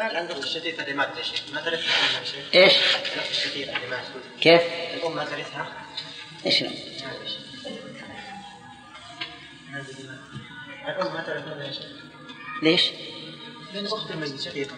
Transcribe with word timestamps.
الآن 0.00 0.16
عندهم 0.16 0.38
الشتيت 0.38 0.80
اللي 0.80 0.92
ما 0.94 1.10
شيء. 1.22 1.54
ما 1.54 1.60
ترثها 1.60 2.20
إيش؟ 2.54 2.72
اللي 3.56 3.86
ما 3.90 4.00
كيف؟ 4.40 4.62
الأم 4.94 5.16
ما 5.16 5.24
ترثها 5.24 5.66
إيش 6.46 6.62
الأم؟ 6.62 6.72
ما 11.14 11.64
يا 11.64 11.72
شيخ 11.72 11.84
ليش؟ 12.62 12.90
لأن 13.74 13.86
اخت 13.86 14.10
الميت 14.10 14.40
شقيقه 14.40 14.76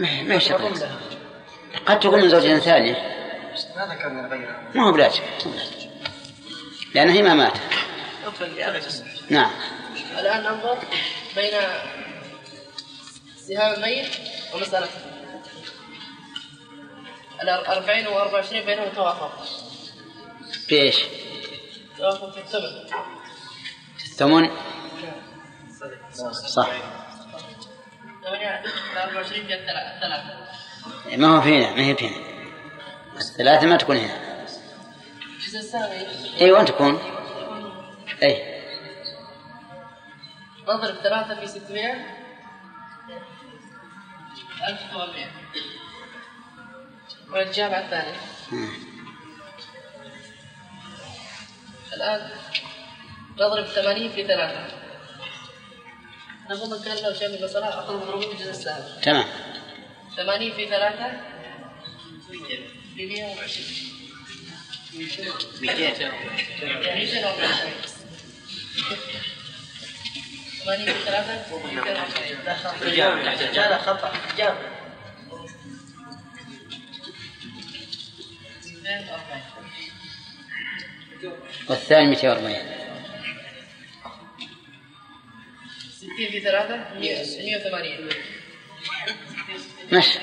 ما 0.00 0.22
ما 0.22 0.34
يشترط 0.34 0.84
قد 1.86 2.00
تكون 2.00 2.20
من 2.20 2.28
زوجة 2.28 2.58
ثانية. 2.58 2.92
ما 3.76 3.94
ذكرنا 3.94 4.28
غيرها 4.28 4.70
ما 4.74 4.88
هو 4.88 4.92
بلازم 4.92 5.22
لأن 6.94 7.08
هي 7.08 7.22
ما 7.22 7.34
مات 7.34 7.52
نعم. 9.30 9.50
الآن 10.18 10.42
ننظر 10.42 10.78
بين 11.36 11.52
سهام 13.48 13.74
الميت 13.74 14.08
ومسألته 14.56 15.00
الأربعين 17.42 18.06
وأربعة 18.06 18.34
وعشرين 18.34 18.66
بينهم 18.66 18.88
توافق. 18.88 19.46
بإيش؟ 20.70 21.04
توافق 21.98 22.30
في 22.30 22.40
الثمن. 22.40 22.86
الثمن؟ 24.04 24.50
صح. 26.32 26.68
الثلاثة 29.94 31.16
ما 31.16 31.36
هو 31.36 31.40
فينا 31.40 31.70
ما 31.70 31.82
هي 31.82 31.96
فينا. 31.96 32.16
الثلاثة 33.16 33.66
ما 33.66 33.76
تكون 33.76 33.96
هنا. 33.96 34.46
الجزء 35.36 35.58
الثاني. 35.58 36.40
أي 36.40 36.52
وين 36.52 36.64
تكون؟ 36.64 36.98
أي 38.22 38.56
نضرب 40.68 40.94
ثلاثة 40.94 41.40
في 41.40 41.46
ستمائة 41.46 42.16
1700 44.68 45.30
والجاب 47.30 47.74
على 47.74 47.84
الثاني. 47.84 48.16
إيه. 48.52 48.68
الآن 51.96 52.30
نضرب 53.34 53.64
80 53.64 54.12
في 54.12 54.26
ثلاثة. 54.26 54.66
أنا 56.46 56.54
مو 56.58 56.66
مكان 56.66 56.96
لو 57.04 57.14
شيء 57.14 57.28
من 57.28 57.44
الصلاة 57.44 57.84
أخذ 57.84 57.96
مضروب 57.96 58.24
بجزء 58.24 58.50
السهم. 58.50 59.00
تمام. 59.02 59.26
80 60.16 60.52
في 60.52 60.66
ثلاثة؟ 60.66 61.20
120 62.96 63.96
200 64.94 65.32
200 65.60 66.10
ماني 70.66 70.84
ثلاثة 70.84 71.56
لا 73.52 73.70
لا 73.70 73.78
والثاني 81.68 82.06
240 82.10 82.54
60 85.90 86.30
في 86.30 86.40
3 86.40 86.76
180 86.94 88.08
ماشي. 89.92 90.18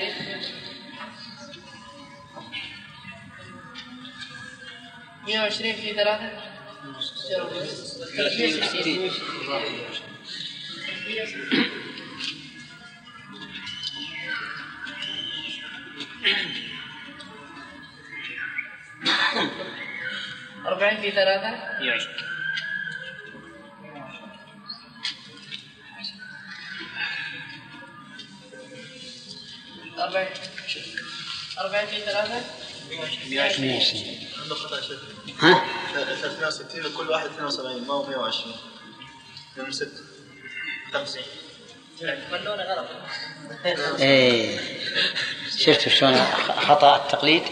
مية 5.26 5.40
وعشرين 5.40 5.76
في 5.76 5.94
ثلاثة. 5.94 6.30
أربعين 20.66 21.00
في 21.00 21.10
ثلاثة؟ 21.10 21.78
أربعين. 29.98 30.28
أربعين 31.60 31.86
في 31.86 32.00
ثلاثة؟ 32.00 32.44
120 33.30 34.28
عنده 34.42 34.54
شيخ. 34.80 34.98
ها؟ 35.40 35.64
360 35.94 36.92
كل 36.96 37.08
واحد 37.10 37.26
72 37.26 37.86
ما 37.86 37.94
هو 37.94 38.06
120 38.06 38.54
من 39.56 39.72
6 39.72 39.88
50 40.94 41.22
فنون 42.30 42.60
غلط 42.60 42.88
إيه. 44.00 44.58
شفت 45.58 45.88
شلون 45.88 46.24
خطأ 46.56 46.96
التقليد؟ 46.96 47.42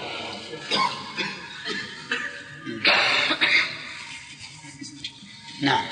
نعم. 5.62 5.86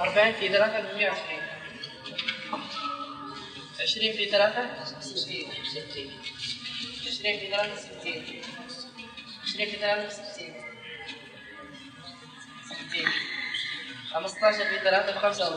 أربعين 0.00 0.34
في 0.34 0.48
ثلاثة 0.48 0.80
بمئة 0.80 1.10
وعشرين. 1.10 1.42
عشرين 3.80 4.12
في 4.16 4.30
ثلاثة 4.30 4.84
ستين. 5.00 5.50
عشرين 7.06 7.40
في 7.40 7.50
ثلاثة 7.50 7.76
ستين. 7.76 8.42
عشرين 9.44 9.70
في 9.70 9.76
ثلاثة 9.76 10.32
ستين. 10.32 10.54
ستين. 12.64 13.08
خمسة 14.14 14.46
عشر 14.46 14.64
في 14.64 14.78
ثلاثة 14.78 15.12
بخمسة 15.12 15.56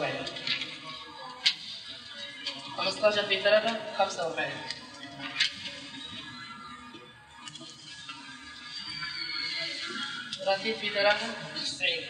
وأربعين 2.78 2.86
خمسة 2.86 3.08
عشر 3.08 3.24
في 3.25 3.41
ثلاثة 3.41 3.78
خمسة 3.97 4.28
وأربعين. 4.28 4.52
ثلاثين 10.46 10.75
في 10.81 10.90
ثلاثة 10.90 11.28
تسعين. 11.56 12.02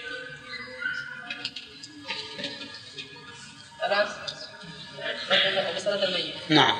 الآن 3.86 4.08
مسألة 5.75 6.04
الميت 6.04 6.36
نعم. 6.50 6.78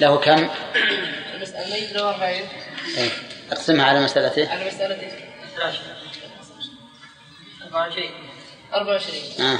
له 0.00 0.16
كم؟ 0.16 0.50
المسألة 1.34 1.64
الميت 1.66 1.92
له 1.92 2.10
40 2.10 2.48
إيه. 2.96 3.10
أقسمها 3.52 3.84
على 3.84 4.00
مسألته 4.00 4.50
على 4.50 4.66
مسألة 4.66 5.12
24 7.62 8.10
24 8.74 9.46
آه. 9.46 9.58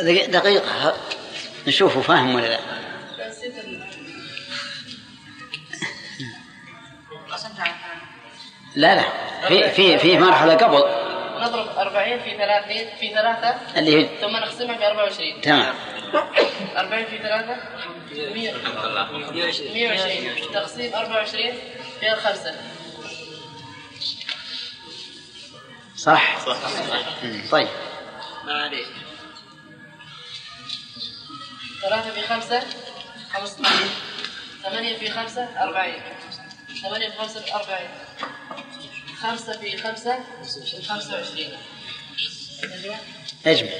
دقي- 0.00 0.26
دقيقة. 0.26 0.96
نشوفه 1.66 2.00
فاهم 2.00 2.34
ولا 2.34 2.46
لا؟ 2.46 2.58
لا 8.76 8.94
لا. 8.94 9.04
في 9.48 9.70
في 9.70 9.98
في 9.98 10.18
مرحلة 10.18 10.54
قبل. 10.54 11.08
نضرب 11.40 11.68
40 11.78 12.18
في 12.20 12.30
30 12.36 12.86
في 13.00 13.08
3 13.14 13.54
اللي 13.76 13.96
هي 14.02 14.08
ثم 14.20 14.36
نقسمها 14.36 14.76
ب 14.76 14.82
24 14.82 15.40
تمام. 15.40 15.74
40 16.76 17.04
في 17.04 17.18
3 17.18 17.56
100 18.34 18.52
120 19.74 20.52
تقسيم 20.54 20.94
24 20.94 21.52
فيها 22.00 22.14
الخمسة 22.14 22.54
صح؟ 25.98 26.46
صح. 26.46 26.56
طيب. 27.50 27.68
ما 28.44 28.52
عليك. 28.62 28.86
ثلاثة 31.82 32.10
في 32.10 32.22
خمسة 32.22 32.62
خمسة. 33.32 33.62
ثمانية 34.62 34.98
في 34.98 35.10
خمسة 35.10 35.62
أربعين. 35.62 36.02
ثمانية 36.82 37.10
في 37.10 37.18
خمسة 37.18 37.54
أربعين. 37.54 37.90
خمسة 39.22 39.58
في 39.58 39.76
خمسة 39.76 40.18
خمسة 40.88 41.14
وعشرين. 41.14 41.58
أجمع 43.46 43.72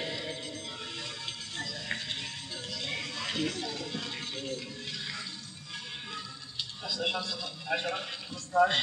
خمسة 6.83 7.13
خمسة 7.13 7.39
عشرة 7.67 8.01
خمسة 8.31 8.61
عشر. 8.61 8.83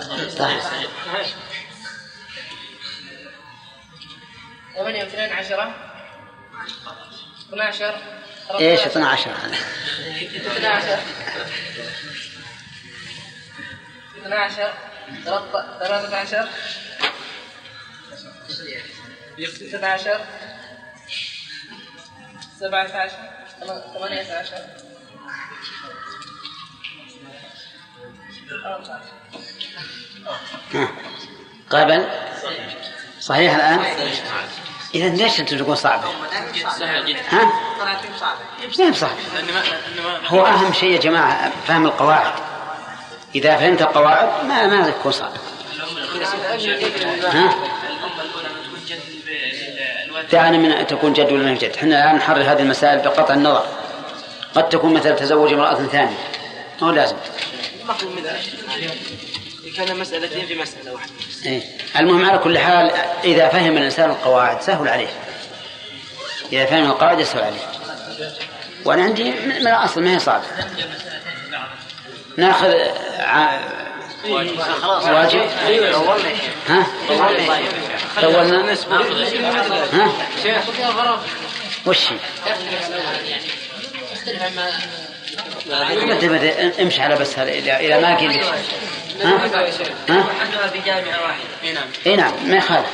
صح 0.00 0.58
ثمانية 4.74 5.04
واثنين 5.04 5.32
عشرة. 5.32 5.74
12 7.48 7.94
إيش 8.60 8.80
12 8.80 9.30
هذا 9.30 9.56
12 14.16 14.72
12 15.06 15.28
13 15.80 16.48
16 19.38 20.20
17 22.60 23.16
18 23.60 24.83
قبل 31.70 32.06
صحيح 33.20 33.54
الآن؟ 33.54 33.80
إذا 34.94 35.08
ليش 35.08 35.40
أنتم 35.40 35.58
تقول 35.58 35.76
صعبة 35.76 36.02
ها؟ 37.28 37.52
انما 39.38 39.62
انما 39.92 40.28
هو 40.28 40.46
أهم 40.46 40.72
شيء 40.72 40.90
يا 40.90 40.98
جماعة 40.98 41.52
فهم 41.66 41.86
القواعد. 41.86 42.32
إذا 43.34 43.56
فهمت 43.56 43.82
القواعد 43.82 44.44
ما 44.46 44.66
ما 44.66 44.90
تكون 44.90 45.12
صعبة 45.12 45.38
ها؟ 47.24 47.54
دعنا 50.32 50.58
من 50.58 50.86
تكون 50.86 51.12
جد 51.12 51.32
ولا 51.32 51.54
جد 51.54 51.72
إحنا 51.76 52.04
الآن 52.04 52.16
نحرر 52.16 52.42
هذه 52.42 52.60
المسائل 52.60 52.98
بقطع 52.98 53.34
النظر. 53.34 53.66
قد 54.54 54.68
تكون 54.68 54.94
مثلا 54.94 55.14
تزوج 55.14 55.52
امرأة 55.52 55.74
ثانية. 55.74 56.18
ما 56.82 56.92
لازم. 56.92 57.16
مفهوم 57.88 58.16
من 58.16 58.22
كان 59.76 59.96
مسألتين 59.96 60.46
في 60.46 60.54
مسألة 60.54 60.92
واحدة. 60.92 61.12
إيه. 61.46 61.62
المهم 61.96 62.24
على 62.24 62.38
كل 62.38 62.58
حال 62.58 62.90
إذا 63.24 63.48
فهم 63.48 63.76
الإنسان 63.76 64.10
القواعد 64.10 64.62
سهل 64.62 64.88
عليه. 64.88 65.08
إذا 66.52 66.64
فهم 66.66 66.90
القواعد 66.90 67.20
يسهل 67.20 67.42
عليه. 67.42 67.72
وأنا 68.84 69.02
عندي 69.02 69.30
من 69.30 69.68
الأصل 69.68 70.02
ما 70.02 70.14
هي 70.14 70.18
صعبة 70.18 70.44
ناخذ 72.36 72.74
ع... 73.18 73.60
واجب؟ 75.10 75.48
ها؟ 76.68 76.86
طولنا؟ 78.20 78.76
ها؟ 79.92 80.12
وش 81.86 82.08
امشي 86.80 87.02
على 87.02 87.14
بس 87.16 87.38
هذا 87.38 87.50
إلى 87.50 87.76
إلى 87.86 88.00
ما 88.00 88.16
قيل. 88.16 88.42
ها؟ 88.42 89.46
ها؟ 90.08 90.24
حلها 90.40 90.66
بجامعة 90.74 91.22
واحدة 91.22 91.44
إي 91.62 91.72
نعم. 91.72 91.84
إي 92.06 92.16
نعم 92.16 92.32
ما 92.50 92.56
يخالف. 92.56 92.86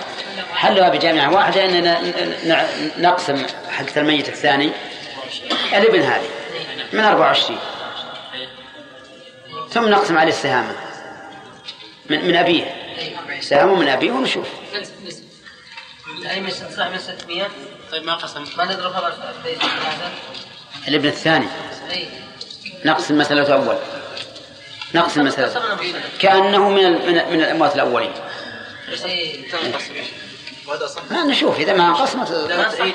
حلها 0.54 0.88
بجامعة 0.88 1.32
واحدة 1.34 1.64
اننا 1.64 2.00
ن- 2.00 2.34
ن- 2.44 3.02
نقسم 3.02 3.46
حق 3.70 3.84
الميت 3.98 4.28
الثاني 4.28 4.70
الابن 5.72 6.00
هذه 6.02 6.26
من 6.92 7.00
24 7.00 7.58
ثم 9.70 9.88
نقسم 9.88 10.18
عليه 10.18 10.32
السهامة. 10.32 10.74
من 12.10 12.24
من 12.28 12.36
أبيه. 12.36 12.74
سهامه 13.40 13.74
من 13.74 13.88
أبيه 13.88 14.10
ونشوف. 14.10 14.46
من 14.74 16.50
600 16.50 16.88
من 16.90 16.98
600 16.98 17.48
طيب 17.92 18.04
ما 18.04 18.14
قسم؟ 18.14 18.44
ما 18.58 18.64
نضربها 18.64 19.12
الابن 20.88 21.08
الثاني. 21.08 21.46
إي. 21.90 22.08
نقسم 22.84 23.18
مسألة 23.18 23.42
الأول. 23.42 23.76
نقسم 24.94 25.24
مسألة 25.24 25.76
كأنه 26.18 26.68
من 26.68 26.92
من 26.92 27.14
من 27.32 27.40
الأموات 27.40 27.74
الأولين. 27.74 28.12
اي 29.04 29.44
وهذا 30.66 30.86
صح 30.86 31.02
ما 31.10 31.24
نشوف 31.24 31.58
إذا 31.58 31.72
ما 31.72 31.88
انقسمت 31.88 32.30
اي 32.80 32.92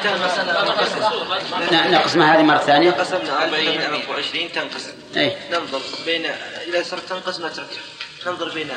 ن- 1.72 1.92
نقسمها 1.92 2.36
هذه 2.36 2.44
مرة 2.44 2.58
ثانية. 2.58 2.92
قسمنا 2.92 3.44
40 3.44 3.82
24 3.82 4.52
تنقسم. 4.52 4.92
إيه. 5.18 5.38
ننظر 5.52 5.82
بين 6.06 6.26
إذا 6.68 6.84
صرت 6.84 7.10
تنقسم 7.10 7.46
نترك 7.48 7.68
ننظر 8.28 8.50
بين 8.50 8.70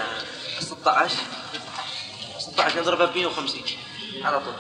16 0.61 1.15
16 2.39 2.81
نضربها 2.81 3.07
ب 3.07 3.17
150 3.17 3.63
على 4.25 4.41
طول. 4.41 4.55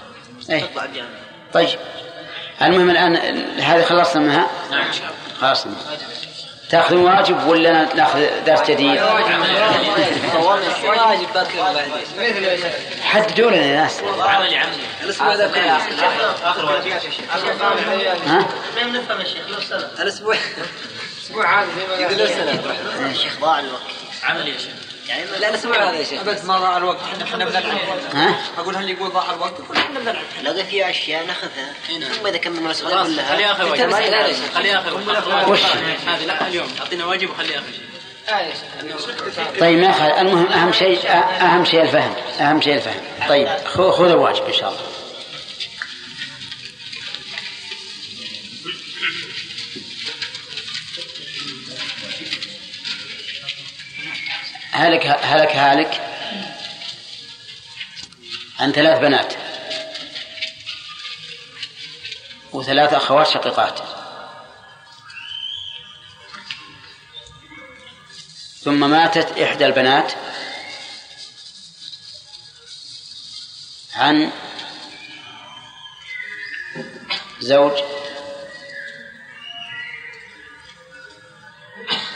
إيه. 0.51 0.63
تطلع 0.65 0.85
الجامعة. 0.85 1.11
طيب. 1.53 1.79
المهم 2.63 2.91
الآن 2.91 3.17
هذه 3.61 3.83
خلصنا 3.85 4.23
منها؟ 4.23 4.47
نعم 4.71 4.87
إن 4.87 4.93
شاء 4.93 5.03
الله. 5.41 5.49
خلصنا 5.49 5.73
تاخذون 6.71 7.03
واجب 7.03 7.47
ولا 7.47 7.95
ناخذ 7.95 8.45
درس 8.47 8.63
جديد؟ 8.63 9.03
واجب 10.35 11.27
حددوا 13.03 13.51
لنا 13.51 13.63
يا 13.63 13.77
ناس. 13.77 14.01
عملي 14.19 14.57
عملي 14.57 14.77
الأسبوع. 15.03 15.35
ذا 15.35 15.47
اخر 16.43 16.65
واجب 16.65 16.93
ها؟ 18.27 18.49
ما 18.77 18.83
نفهم 18.85 19.21
الشيخ 19.21 19.49
لو 19.49 19.59
الأسبوع 20.01 20.37
أسبوع 21.25 21.47
عادي 21.47 21.71
زي 21.71 21.87
ما 21.87 21.95
قال 21.95 23.11
الشيخ. 23.11 23.41
ضاع 23.41 23.59
الوقت 23.59 23.83
عملي 24.25 24.51
يا 24.51 24.59
شيخ. 24.59 24.88
يعني 25.09 25.25
لا 25.25 25.49
الأسبوع 25.49 25.91
هذا 25.91 25.99
يا 25.99 26.05
شيخ 26.05 26.23
بس 26.23 26.45
ما 26.45 26.59
ضاع 26.59 26.77
الوقت. 26.77 27.01
إحنا 27.03 27.25
إحنا 27.25 27.45
بنلعب. 27.45 27.79
ها؟ 28.15 28.41
أقول 28.59 28.77
هل 28.77 28.91
يقول 28.91 29.11
ضاع 29.11 29.35
الوقت؟ 29.35 29.55
إحنا 29.77 30.01
بنلعب 30.01 30.25
لقى 30.43 30.65
في 30.65 30.91
أشياء 30.91 31.27
نأخذها 31.27 31.75
ثم 31.89 32.27
إذا 32.27 32.37
كملنا 32.37 32.67
الاسئله 32.67 32.91
خلاص 32.91 33.07
كلها 33.07 33.35
خليها 33.35 33.53
آخر 33.53 33.71
واجب. 33.71 33.91
خليها 34.55 34.79
آخر 34.79 34.95
واجب؟ 34.95 35.65
هذه 36.07 36.25
لا 36.25 36.49
اليوم. 36.49 36.69
أعطينا 36.81 37.05
واجب 37.05 37.31
وخليها 37.31 37.59
آخر 37.59 37.73
شيء. 37.73 39.61
طيب 39.61 39.79
ما 39.79 40.21
المهم 40.21 40.47
أهم 40.47 40.73
شيء 40.73 41.11
أهم 41.11 41.65
شيء 41.65 41.83
الفهم. 41.83 42.15
أهم 42.41 42.61
شيء 42.61 42.75
الفهم. 42.75 43.01
طيب 43.29 43.49
خذ 43.49 43.91
خذ 43.91 44.09
الواجب 44.09 44.45
إن 44.45 44.53
شاء 44.53 44.69
الله. 44.69 44.81
هلك 54.79 55.07
هلك 55.07 55.57
هالك. 55.57 56.01
عن 58.61 58.73
ثلاث 58.73 58.99
بنات. 59.01 59.35
وثلاث 62.53 62.93
أخوات 62.93 63.29
شقيقات. 63.29 63.81
ثم 68.65 68.91
ماتت 68.91 69.39
إحدى 69.39 69.67
البنات. 69.67 70.13
عن 73.95 74.33
زوج 77.41 77.83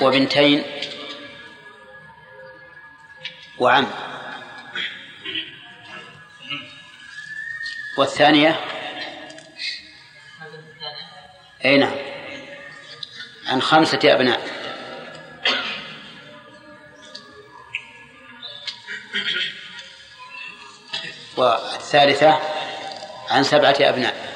وبنتين. 0.01 0.82
وعم 3.59 3.87
والثانية؟ 7.97 8.61
أي 11.65 11.77
نعم. 11.77 11.97
عن 13.47 13.63
خمسة 13.63 13.99
أبناء. 14.05 14.41
والثالثة؟ 21.37 22.41
عن 23.31 23.43
سبعة 23.45 23.77
أبناء. 23.81 24.33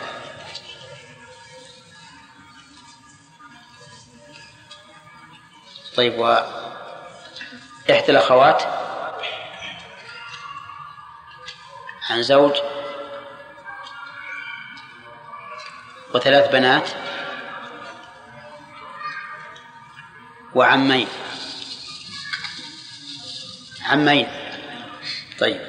طيب 5.97 6.19
وإحدى 6.19 8.09
الأخوات؟ 8.09 8.76
عن 12.17 12.23
زوج 12.23 12.57
وثلاث 16.15 16.51
بنات 16.53 16.89
وعمين. 20.55 21.09
عمين. 23.87 24.29
طيب. 25.39 25.61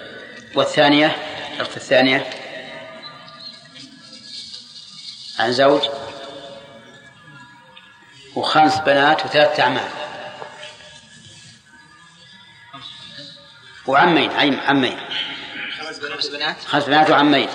والثانية 0.56 1.16
الأخت 1.56 1.78
الثانية 1.78 2.30
عن 5.40 5.54
زوج 5.54 5.82
وخمس 8.36 8.78
بنات 8.78 9.26
وثلاثة 9.26 9.64
أعمام. 9.64 9.90
وعمين 13.88 14.32
عم 14.32 14.60
عمين. 14.60 15.00
خمس 16.02 16.28
بنات 16.28 16.58
خمس 16.68 16.84
بنات 16.84 17.10
وعمين. 17.10 17.50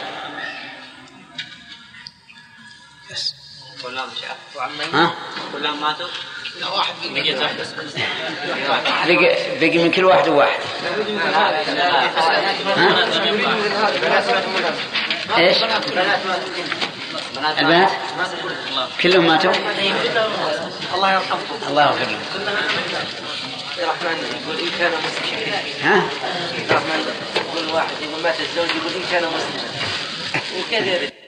كلهم 3.83 4.09
شاف 4.21 4.95
ها؟ 4.95 5.15
كلهم 5.53 5.81
ماتوا؟ 5.81 6.09
لا 6.61 6.69
واحد 6.69 6.95
بقيت 7.05 7.39
واحدة. 7.39 7.67
بقي, 9.07 9.59
بقي 9.61 9.79
من 9.79 9.91
كل 9.91 10.05
واحد 10.05 10.29
وواحد. 10.29 10.61
إيش؟ 15.39 15.57
البنات؟ 17.59 17.91
كلهم 19.03 19.27
ماتوا؟ 19.27 19.53
الله 20.95 21.13
يرحمكم. 21.13 21.69
الله 21.69 21.83
يغفر 21.83 22.07
لهم 22.11 22.21
الرحمن 23.79 24.17
يقول 24.43 24.59
إن 24.61 24.71
كان 24.79 24.93
مسلما. 24.93 25.63
ها؟ 25.83 26.09
الرحمن 26.71 27.15
يقول 27.37 27.75
واحد 27.75 27.95
يقول 28.03 28.23
مات 28.23 28.41
الزوج 28.41 28.69
يقول 28.77 28.93
إن 28.95 29.03
كان 29.11 29.25
مسلما. 29.25 29.71
وكذا 30.59 31.22